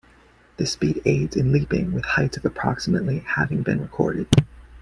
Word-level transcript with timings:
This 0.57 0.71
speed 0.71 1.03
aids 1.05 1.35
in 1.35 1.51
leaping, 1.51 1.91
with 1.91 2.05
heights 2.05 2.35
of 2.35 2.43
approximately 2.43 3.19
having 3.19 3.61
been 3.61 3.81
recorded. 3.81 4.27